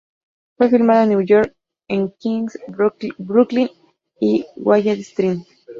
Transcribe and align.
Fue 0.57 0.67
filmada 0.67 1.03
en 1.03 1.09
Nueva 1.09 1.23
York, 1.25 1.55
en 1.87 2.11
Queens, 2.19 2.57
Brooklyn 3.19 3.69
y 4.19 4.47
Valley 4.55 5.03
Stream. 5.03 5.43